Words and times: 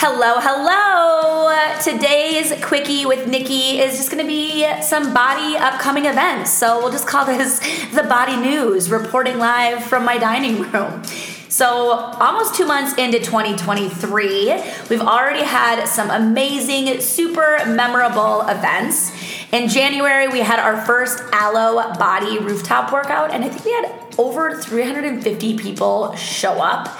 Hello, 0.00 0.34
hello. 0.38 1.76
Today's 1.82 2.52
quickie 2.64 3.04
with 3.04 3.26
Nikki 3.26 3.80
is 3.80 3.96
just 3.96 4.12
going 4.12 4.22
to 4.22 4.28
be 4.28 4.64
some 4.80 5.12
BODI 5.12 5.56
upcoming 5.56 6.04
events. 6.04 6.52
So 6.52 6.78
we'll 6.78 6.92
just 6.92 7.08
call 7.08 7.26
this 7.26 7.58
the 7.92 8.02
BODI 8.02 8.36
news, 8.40 8.92
reporting 8.92 9.38
live 9.38 9.82
from 9.82 10.04
my 10.04 10.16
dining 10.16 10.62
room. 10.70 11.02
So, 11.48 11.90
almost 11.90 12.54
two 12.54 12.64
months 12.64 12.96
into 12.96 13.18
2023, 13.18 14.62
we've 14.88 15.00
already 15.00 15.44
had 15.44 15.86
some 15.86 16.10
amazing, 16.10 17.00
super 17.00 17.58
memorable 17.66 18.42
events. 18.42 19.10
In 19.50 19.68
January, 19.68 20.28
we 20.28 20.40
had 20.40 20.60
our 20.60 20.80
first 20.86 21.24
Alo 21.32 21.92
BODI 21.94 22.38
rooftop 22.38 22.92
workout, 22.92 23.32
and 23.32 23.44
I 23.44 23.48
think 23.48 23.64
we 23.64 23.72
had 23.72 24.14
over 24.16 24.54
350 24.54 25.58
people 25.58 26.14
show 26.14 26.52
up. 26.62 26.96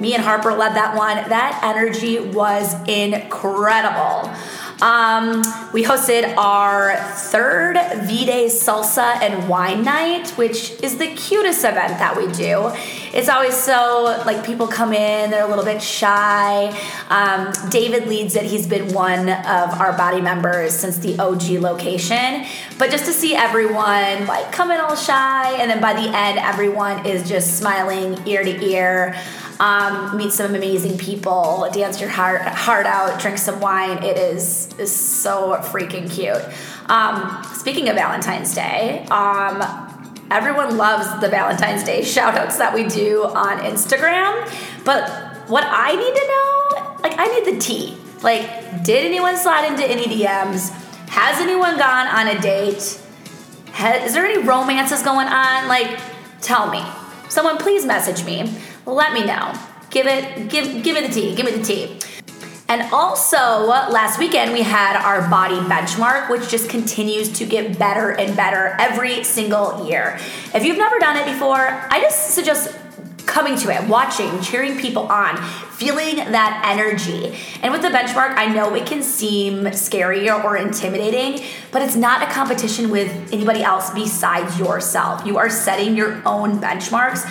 Me 0.00 0.14
and 0.14 0.22
Harper 0.22 0.52
led 0.52 0.74
that 0.74 0.96
one. 0.96 1.16
That 1.28 1.60
energy 1.62 2.20
was 2.20 2.74
incredible. 2.88 4.30
Um, 4.82 5.42
we 5.72 5.84
hosted 5.84 6.36
our 6.36 6.96
third 6.96 7.78
V 8.02 8.26
Day 8.26 8.46
Salsa 8.46 9.16
and 9.22 9.48
Wine 9.48 9.82
Night, 9.82 10.30
which 10.32 10.72
is 10.82 10.98
the 10.98 11.06
cutest 11.14 11.60
event 11.60 11.98
that 11.98 12.14
we 12.14 12.30
do. 12.32 12.70
It's 13.14 13.30
always 13.30 13.56
so 13.56 14.22
like 14.26 14.44
people 14.44 14.66
come 14.66 14.92
in, 14.92 15.30
they're 15.30 15.46
a 15.46 15.48
little 15.48 15.64
bit 15.64 15.80
shy. 15.80 16.78
Um, 17.08 17.52
David 17.70 18.06
leads 18.06 18.36
it. 18.36 18.44
He's 18.44 18.66
been 18.66 18.92
one 18.92 19.30
of 19.30 19.80
our 19.80 19.96
BODI 19.96 20.20
members 20.20 20.74
since 20.74 20.98
the 20.98 21.18
OG 21.18 21.62
location. 21.62 22.44
But 22.78 22.90
just 22.90 23.06
to 23.06 23.12
see 23.12 23.34
everyone 23.34 24.26
like 24.26 24.52
come 24.52 24.70
in 24.70 24.78
all 24.78 24.94
shy, 24.94 25.56
and 25.58 25.70
then 25.70 25.80
by 25.80 25.94
the 25.94 26.14
end, 26.14 26.38
everyone 26.38 27.06
is 27.06 27.26
just 27.26 27.56
smiling 27.58 28.18
ear 28.26 28.44
to 28.44 28.62
ear 28.62 29.16
um, 29.60 30.16
meet 30.16 30.32
some 30.32 30.54
amazing 30.54 30.98
people, 30.98 31.68
dance 31.72 32.00
your 32.00 32.10
heart, 32.10 32.42
heart 32.42 32.86
out, 32.86 33.20
drink 33.20 33.38
some 33.38 33.60
wine. 33.60 34.02
It 34.02 34.16
is, 34.16 34.74
is 34.78 34.94
so 34.94 35.56
freaking 35.62 36.10
cute. 36.10 36.42
Um, 36.90 37.42
speaking 37.54 37.88
of 37.88 37.96
Valentine's 37.96 38.54
Day, 38.54 39.06
um, 39.10 39.62
everyone 40.30 40.76
loves 40.76 41.20
the 41.20 41.28
Valentine's 41.28 41.84
Day 41.84 42.02
shout 42.02 42.34
outs 42.34 42.58
that 42.58 42.74
we 42.74 42.86
do 42.86 43.24
on 43.24 43.58
Instagram. 43.60 44.44
But 44.84 45.08
what 45.48 45.64
I 45.66 45.94
need 45.94 46.14
to 46.14 46.26
know, 46.28 46.96
like, 47.02 47.18
I 47.18 47.26
need 47.26 47.54
the 47.54 47.60
tea. 47.60 47.96
Like, 48.22 48.84
did 48.84 49.06
anyone 49.06 49.36
slide 49.36 49.70
into 49.70 49.84
any 49.88 50.04
DMs? 50.04 50.70
Has 51.08 51.40
anyone 51.40 51.78
gone 51.78 52.06
on 52.08 52.28
a 52.28 52.40
date? 52.40 53.00
Has, 53.72 54.08
is 54.08 54.14
there 54.14 54.26
any 54.26 54.42
romances 54.42 55.02
going 55.02 55.28
on? 55.28 55.68
Like, 55.68 55.98
tell 56.40 56.70
me. 56.70 56.82
Someone 57.28 57.58
please 57.58 57.84
message 57.84 58.24
me 58.24 58.54
let 58.86 59.12
me 59.12 59.24
know. 59.24 59.52
Give 59.90 60.06
it, 60.06 60.48
give, 60.48 60.82
give 60.82 60.96
it 60.96 61.08
the 61.08 61.12
tea. 61.12 61.34
Give 61.34 61.46
me 61.46 61.52
the 61.52 61.64
tea. 61.64 61.98
And 62.68 62.82
also, 62.92 63.36
last 63.36 64.18
weekend 64.18 64.52
we 64.52 64.62
had 64.62 64.96
our 64.96 65.28
body 65.30 65.54
benchmark, 65.56 66.28
which 66.28 66.48
just 66.48 66.68
continues 66.68 67.32
to 67.38 67.46
get 67.46 67.78
better 67.78 68.10
and 68.10 68.36
better 68.36 68.76
every 68.80 69.22
single 69.22 69.86
year. 69.88 70.18
If 70.52 70.64
you've 70.64 70.78
never 70.78 70.98
done 70.98 71.16
it 71.16 71.32
before, 71.32 71.58
I 71.58 72.00
just 72.00 72.30
suggest 72.30 72.76
coming 73.26 73.56
to 73.58 73.70
it, 73.70 73.88
watching, 73.88 74.40
cheering 74.40 74.78
people 74.78 75.04
on, 75.04 75.36
feeling 75.72 76.16
that 76.16 76.62
energy. 76.64 77.38
And 77.62 77.72
with 77.72 77.82
the 77.82 77.88
benchmark, 77.88 78.36
I 78.36 78.46
know 78.46 78.74
it 78.74 78.86
can 78.86 79.02
seem 79.02 79.72
scary 79.72 80.28
or 80.28 80.56
intimidating, 80.56 81.44
but 81.70 81.82
it's 81.82 81.96
not 81.96 82.22
a 82.22 82.32
competition 82.32 82.90
with 82.90 83.10
anybody 83.32 83.62
else 83.62 83.90
besides 83.90 84.58
yourself. 84.58 85.24
You 85.26 85.38
are 85.38 85.50
setting 85.50 85.96
your 85.96 86.20
own 86.26 86.60
benchmarks 86.60 87.28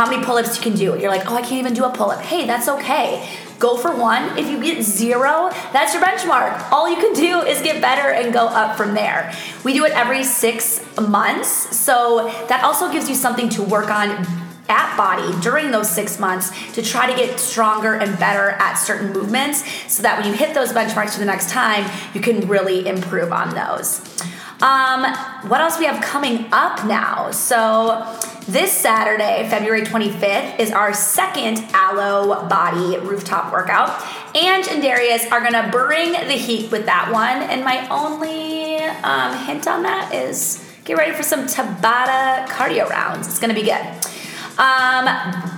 how 0.00 0.08
many 0.08 0.24
pull-ups 0.24 0.56
you 0.56 0.62
can 0.62 0.74
do. 0.74 0.98
You're 0.98 1.10
like, 1.10 1.30
oh, 1.30 1.34
I 1.34 1.42
can't 1.42 1.60
even 1.60 1.74
do 1.74 1.84
a 1.84 1.90
pull-up. 1.90 2.22
Hey, 2.22 2.46
that's 2.46 2.68
okay. 2.68 3.28
Go 3.58 3.76
for 3.76 3.94
one. 3.94 4.38
If 4.38 4.48
you 4.48 4.58
get 4.58 4.82
zero, 4.82 5.50
that's 5.74 5.92
your 5.92 6.02
benchmark. 6.02 6.72
All 6.72 6.88
you 6.88 6.96
can 6.96 7.12
do 7.12 7.42
is 7.42 7.60
get 7.60 7.82
better 7.82 8.08
and 8.08 8.32
go 8.32 8.46
up 8.46 8.78
from 8.78 8.94
there. 8.94 9.30
We 9.62 9.74
do 9.74 9.84
it 9.84 9.92
every 9.92 10.24
six 10.24 10.82
months, 10.98 11.76
so 11.76 12.32
that 12.48 12.64
also 12.64 12.90
gives 12.90 13.10
you 13.10 13.14
something 13.14 13.50
to 13.50 13.62
work 13.62 13.90
on 13.90 14.26
at 14.70 14.96
BODI 14.96 15.38
during 15.42 15.70
those 15.70 15.90
six 15.90 16.18
months 16.18 16.50
to 16.72 16.80
try 16.80 17.06
to 17.06 17.14
get 17.14 17.38
stronger 17.38 17.92
and 17.92 18.18
better 18.18 18.52
at 18.52 18.76
certain 18.76 19.12
movements 19.12 19.62
so 19.92 20.02
that 20.02 20.18
when 20.18 20.26
you 20.26 20.32
hit 20.32 20.54
those 20.54 20.72
benchmarks 20.72 21.12
for 21.12 21.18
the 21.18 21.26
next 21.26 21.50
time, 21.50 21.84
you 22.14 22.22
can 22.22 22.48
really 22.48 22.88
improve 22.88 23.34
on 23.34 23.54
those. 23.54 24.09
Um, 24.62 25.04
what 25.48 25.62
else 25.62 25.78
we 25.78 25.86
have 25.86 26.02
coming 26.02 26.46
up 26.52 26.84
now? 26.84 27.30
So, 27.30 28.18
this 28.46 28.72
Saturday, 28.72 29.46
February 29.48 29.82
25th, 29.82 30.58
is 30.58 30.70
our 30.70 30.92
second 30.92 31.64
Alo 31.74 32.46
BODI 32.48 32.98
rooftop 32.98 33.52
workout. 33.52 33.88
Ange 34.34 34.68
and 34.68 34.82
Darius 34.82 35.30
are 35.30 35.40
gonna 35.40 35.68
bring 35.70 36.12
the 36.12 36.34
heat 36.34 36.70
with 36.70 36.84
that 36.86 37.10
one. 37.12 37.48
And 37.48 37.64
my 37.64 37.88
only 37.88 38.76
um, 39.02 39.36
hint 39.46 39.66
on 39.66 39.82
that 39.84 40.12
is 40.12 40.66
get 40.84 40.98
ready 40.98 41.12
for 41.12 41.22
some 41.22 41.46
Tabata 41.46 42.46
cardio 42.48 42.88
rounds. 42.88 43.28
It's 43.28 43.38
gonna 43.38 43.54
be 43.54 43.62
good. 43.62 43.82
Um, 44.58 45.08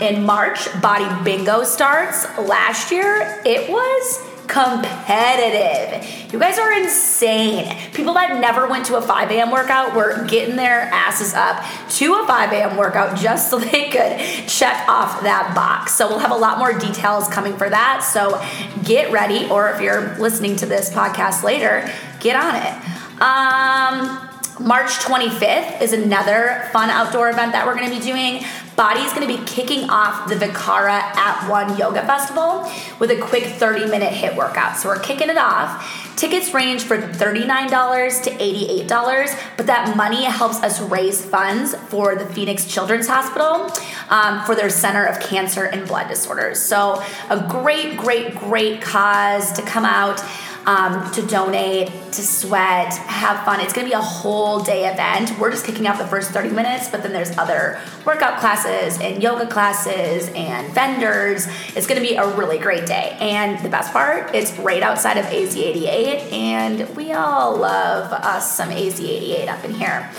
in 0.00 0.24
March, 0.24 0.68
BODI 0.80 1.24
Bingo 1.24 1.64
starts. 1.64 2.26
Last 2.38 2.92
year, 2.92 3.40
it 3.44 3.68
was 3.68 4.31
competitive. 4.52 6.30
You 6.30 6.38
guys 6.38 6.58
are 6.58 6.72
insane. 6.72 7.74
People 7.94 8.12
that 8.14 8.38
never 8.38 8.68
went 8.68 8.84
to 8.86 8.96
a 8.96 9.02
5 9.02 9.30
a.m. 9.30 9.50
workout 9.50 9.96
were 9.96 10.26
getting 10.26 10.56
their 10.56 10.82
asses 10.92 11.32
up 11.32 11.64
to 11.92 12.14
a 12.16 12.26
5 12.26 12.52
a.m. 12.52 12.76
workout 12.76 13.16
just 13.16 13.48
so 13.48 13.58
they 13.72 13.88
could 13.88 14.18
check 14.46 14.86
off 14.88 15.22
that 15.22 15.54
box. 15.54 15.94
So 15.94 16.06
we'll 16.06 16.18
have 16.18 16.32
a 16.32 16.36
lot 16.36 16.58
more 16.58 16.78
details 16.78 17.28
coming 17.28 17.56
for 17.56 17.70
that. 17.70 18.00
So 18.00 18.44
get 18.84 19.10
ready, 19.10 19.48
or 19.48 19.70
if 19.70 19.80
you're 19.80 20.16
listening 20.18 20.56
to 20.56 20.66
this 20.66 20.90
podcast 20.90 21.42
later, 21.42 21.90
get 22.20 22.36
on 22.36 22.54
it. 22.56 23.22
Um, 23.22 24.28
March 24.60 24.90
25th 24.98 25.80
is 25.80 25.92
another 25.92 26.68
fun 26.72 26.90
outdoor 26.90 27.30
event 27.30 27.52
that 27.52 27.66
we're 27.66 27.74
going 27.74 27.90
to 27.90 27.98
be 27.98 28.02
doing. 28.02 28.44
BODI 28.76 29.00
is 29.00 29.12
going 29.12 29.26
to 29.28 29.36
be 29.36 29.44
kicking 29.44 29.90
off 29.90 30.28
the 30.28 30.34
Vikara 30.34 30.88
at 30.88 31.48
One 31.48 31.76
Yoga 31.76 32.04
Festival 32.06 32.70
with 32.98 33.10
a 33.10 33.20
quick 33.20 33.44
30 33.44 33.86
minute 33.86 34.12
HIIT 34.12 34.36
workout. 34.36 34.76
So 34.76 34.88
we're 34.88 35.00
kicking 35.00 35.28
it 35.28 35.36
off. 35.36 36.11
Tickets 36.16 36.54
range 36.54 36.82
for 36.82 36.98
$39 36.98 38.22
to 38.24 38.30
$88, 38.30 39.56
but 39.56 39.66
that 39.66 39.96
money 39.96 40.24
helps 40.24 40.62
us 40.62 40.80
raise 40.80 41.24
funds 41.24 41.74
for 41.88 42.14
the 42.14 42.26
Phoenix 42.26 42.66
Children's 42.66 43.08
Hospital 43.08 43.70
um, 44.10 44.44
for 44.44 44.54
their 44.54 44.70
Center 44.70 45.04
of 45.04 45.18
Cancer 45.20 45.64
and 45.64 45.86
Blood 45.86 46.08
Disorders. 46.08 46.60
So, 46.60 47.02
a 47.30 47.46
great, 47.48 47.96
great, 47.96 48.36
great 48.36 48.80
cause 48.80 49.52
to 49.52 49.62
come 49.62 49.84
out 49.84 50.22
um, 50.66 51.10
to 51.12 51.22
donate, 51.26 51.88
to 52.12 52.22
sweat, 52.22 52.94
have 52.94 53.44
fun. 53.44 53.60
It's 53.60 53.72
gonna 53.72 53.88
be 53.88 53.94
a 53.94 54.00
whole 54.00 54.60
day 54.60 54.90
event. 54.90 55.38
We're 55.38 55.50
just 55.50 55.64
kicking 55.64 55.86
off 55.86 55.98
the 55.98 56.06
first 56.06 56.30
30 56.30 56.50
minutes, 56.50 56.88
but 56.88 57.02
then 57.02 57.12
there's 57.12 57.36
other 57.38 57.80
workout 58.04 58.38
classes 58.38 59.00
and 59.00 59.22
yoga 59.22 59.46
classes 59.46 60.30
and 60.34 60.72
vendors. 60.72 61.48
It's 61.74 61.86
gonna 61.86 62.00
be 62.00 62.14
a 62.14 62.28
really 62.36 62.58
great 62.58 62.86
day. 62.86 63.16
And 63.20 63.58
the 63.64 63.68
best 63.68 63.92
part, 63.92 64.34
it's 64.34 64.56
right 64.58 64.82
outside 64.82 65.16
of 65.16 65.24
AZ88, 65.26 66.01
and 66.06 66.94
we 66.96 67.12
all 67.12 67.56
love 67.56 68.12
us 68.12 68.56
some 68.56 68.68
AZ88 68.70 69.48
up 69.48 69.64
in 69.64 69.74
here. 69.74 70.10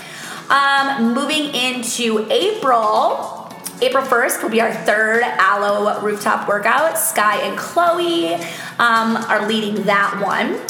Um, 0.48 1.14
moving 1.14 1.54
into 1.54 2.26
April, 2.30 3.50
April 3.80 4.04
1st 4.04 4.42
will 4.42 4.50
be 4.50 4.60
our 4.60 4.72
third 4.72 5.22
Alo 5.22 6.00
rooftop 6.00 6.48
workout. 6.48 6.98
Sky 6.98 7.40
and 7.42 7.58
Chloe 7.58 8.34
um, 8.78 9.16
are 9.16 9.46
leading 9.46 9.84
that 9.84 10.20
one. 10.22 10.60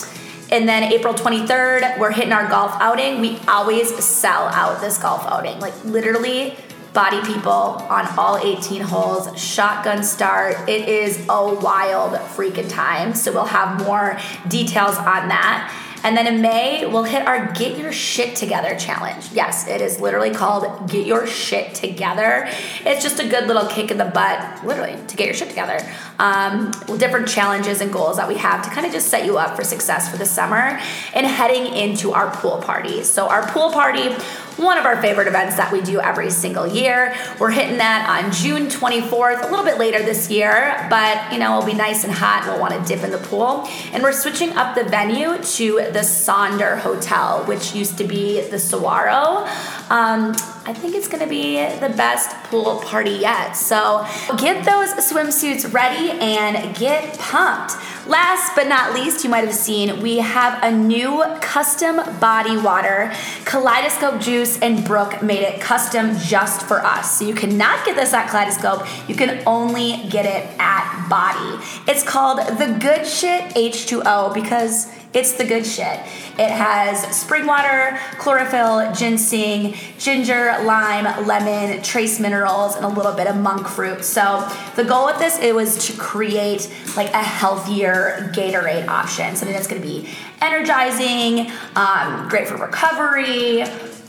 And 0.50 0.68
then 0.68 0.92
April 0.92 1.14
23rd, 1.14 1.98
we're 1.98 2.12
hitting 2.12 2.32
our 2.32 2.48
golf 2.48 2.72
outing. 2.80 3.20
We 3.20 3.38
always 3.48 3.92
sell 4.04 4.48
out 4.48 4.80
this 4.80 4.98
golf 4.98 5.24
outing. 5.26 5.58
Like 5.58 5.74
literally, 5.84 6.56
BODI 6.94 7.22
people 7.26 7.50
on 7.50 8.06
all 8.16 8.38
18 8.38 8.80
holes, 8.80 9.36
shotgun 9.38 10.04
start. 10.04 10.68
It 10.68 10.88
is 10.88 11.18
a 11.28 11.54
wild 11.54 12.12
freaking 12.12 12.70
time. 12.70 13.14
So 13.14 13.32
we'll 13.32 13.46
have 13.46 13.84
more 13.84 14.16
details 14.48 14.96
on 14.96 15.28
that. 15.28 15.72
And 16.04 16.14
then 16.14 16.26
in 16.26 16.42
May, 16.42 16.84
we'll 16.84 17.04
hit 17.04 17.26
our 17.26 17.50
Get 17.52 17.78
Your 17.78 17.90
Shit 17.90 18.36
Together 18.36 18.76
challenge. 18.76 19.30
Yes, 19.32 19.66
it 19.66 19.80
is 19.80 20.00
literally 20.00 20.32
called 20.32 20.86
Get 20.86 21.06
Your 21.06 21.26
Shit 21.26 21.74
Together. 21.74 22.46
It's 22.84 23.02
just 23.02 23.20
a 23.20 23.26
good 23.26 23.46
little 23.46 23.66
kick 23.66 23.90
in 23.90 23.96
the 23.96 24.04
butt, 24.04 24.66
literally, 24.66 24.98
to 25.06 25.16
get 25.16 25.24
your 25.24 25.34
shit 25.34 25.48
together. 25.48 25.80
Um, 26.18 26.72
different 26.98 27.26
challenges 27.26 27.80
and 27.80 27.90
goals 27.90 28.18
that 28.18 28.28
we 28.28 28.36
have 28.36 28.62
to 28.64 28.70
kind 28.70 28.86
of 28.86 28.92
just 28.92 29.08
set 29.08 29.24
you 29.24 29.38
up 29.38 29.56
for 29.56 29.64
success 29.64 30.10
for 30.10 30.18
the 30.18 30.26
summer 30.26 30.78
and 31.14 31.26
heading 31.26 31.74
into 31.74 32.12
our 32.12 32.30
pool 32.36 32.58
party. 32.58 33.02
So, 33.02 33.26
our 33.26 33.48
pool 33.48 33.72
party 33.72 34.14
one 34.56 34.78
of 34.78 34.84
our 34.84 35.00
favorite 35.00 35.28
events 35.28 35.56
that 35.56 35.72
we 35.72 35.80
do 35.80 36.00
every 36.00 36.30
single 36.30 36.66
year. 36.66 37.14
We're 37.38 37.50
hitting 37.50 37.78
that 37.78 38.08
on 38.08 38.32
June 38.32 38.68
24th, 38.68 39.46
a 39.46 39.50
little 39.50 39.64
bit 39.64 39.78
later 39.78 39.98
this 40.00 40.30
year, 40.30 40.86
but 40.88 41.32
you 41.32 41.38
know, 41.38 41.58
it'll 41.58 41.66
be 41.68 41.76
nice 41.76 42.04
and 42.04 42.12
hot. 42.12 42.44
We'll 42.46 42.60
want 42.60 42.74
to 42.74 42.84
dip 42.86 43.04
in 43.04 43.10
the 43.10 43.18
pool. 43.18 43.68
And 43.92 44.02
we're 44.02 44.12
switching 44.12 44.50
up 44.52 44.74
the 44.74 44.84
venue 44.84 45.36
to 45.38 45.76
the 45.92 46.00
Sonder 46.00 46.78
Hotel, 46.78 47.44
which 47.46 47.74
used 47.74 47.98
to 47.98 48.04
be 48.04 48.42
the 48.42 48.58
Saguaro. 48.58 49.46
Um, 49.90 50.34
I 50.66 50.72
think 50.72 50.94
it's 50.94 51.08
gonna 51.08 51.26
be 51.26 51.56
the 51.56 51.92
best 51.94 52.30
pool 52.44 52.80
party 52.80 53.10
yet. 53.10 53.52
So 53.52 54.06
get 54.38 54.64
those 54.64 54.94
swimsuits 54.94 55.70
ready 55.72 56.12
and 56.12 56.74
get 56.74 57.18
pumped. 57.18 57.74
Last 58.06 58.54
but 58.54 58.68
not 58.68 58.92
least, 58.92 59.24
you 59.24 59.30
might 59.30 59.44
have 59.44 59.54
seen 59.54 60.02
we 60.02 60.18
have 60.18 60.62
a 60.62 60.70
new 60.70 61.24
custom 61.40 61.96
BODI 62.20 62.58
water. 62.58 63.10
Kaleidoscope 63.46 64.20
Juice 64.20 64.58
and 64.60 64.84
Brooke 64.84 65.22
made 65.22 65.40
it 65.40 65.58
custom 65.58 66.14
just 66.18 66.66
for 66.66 66.84
us. 66.84 67.18
So 67.18 67.24
you 67.24 67.34
cannot 67.34 67.86
get 67.86 67.96
this 67.96 68.12
at 68.12 68.28
Kaleidoscope, 68.28 68.86
you 69.08 69.14
can 69.14 69.42
only 69.46 70.06
get 70.10 70.26
it 70.26 70.54
at 70.58 71.08
BODI. 71.08 71.90
It's 71.90 72.02
called 72.02 72.40
the 72.58 72.76
Good 72.78 73.06
Shit 73.06 73.54
H2O 73.54 74.34
because 74.34 74.92
it's 75.14 75.32
the 75.32 75.44
good 75.44 75.64
shit. 75.64 76.00
It 76.36 76.50
has 76.50 77.16
spring 77.16 77.46
water, 77.46 77.98
chlorophyll, 78.18 78.92
ginseng, 78.92 79.74
ginger, 79.98 80.56
lime, 80.64 81.04
lemon, 81.26 81.80
trace 81.82 82.18
minerals, 82.18 82.74
and 82.74 82.84
a 82.84 82.88
little 82.88 83.12
bit 83.12 83.28
of 83.28 83.36
monk 83.36 83.68
fruit. 83.68 84.04
So 84.04 84.46
the 84.74 84.84
goal 84.84 85.06
with 85.06 85.18
this 85.18 85.38
it 85.38 85.54
was 85.54 85.86
to 85.86 85.96
create 85.96 86.68
like 86.96 87.10
a 87.10 87.22
healthier 87.22 88.32
Gatorade 88.34 88.88
option, 88.88 89.36
something 89.36 89.54
that's 89.54 89.68
going 89.68 89.80
to 89.80 89.86
be 89.86 90.08
energizing, 90.42 91.50
um, 91.76 92.28
great 92.28 92.48
for 92.48 92.56
recovery, 92.56 93.64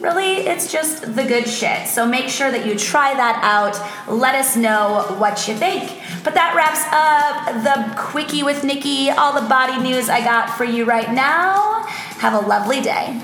really 0.06 0.46
it's 0.48 0.72
just 0.72 1.16
the 1.16 1.24
good 1.24 1.48
shit. 1.48 1.88
So 1.88 2.06
make 2.06 2.30
sure 2.30 2.52
that 2.52 2.66
you 2.66 2.78
try 2.78 3.13
that 3.16 3.40
out. 3.42 3.75
Let 4.07 4.36
us 4.36 4.56
know 4.56 5.16
what 5.18 5.48
you 5.48 5.56
think. 5.56 6.00
But 6.24 6.36
that 6.36 6.54
wraps 6.56 6.84
up 6.94 7.63
the 7.66 8.02
quickie 8.02 8.44
with 8.44 8.63
nikki 8.63 9.10
all 9.10 9.34
the 9.34 9.48
BODI 9.48 9.81
news 9.81 10.10
i 10.10 10.19
got 10.19 10.56
for 10.57 10.63
you 10.63 10.86
right 10.86 11.12
now. 11.12 11.84
Have 12.19 12.34
a 12.34 12.48
lovely 12.48 12.81
day 12.81 13.19